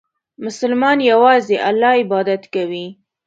مسلمان 0.45 0.97
یوازې 1.11 1.55
الله 1.69 1.93
عبادت 2.03 2.43
کوي. 2.53 2.87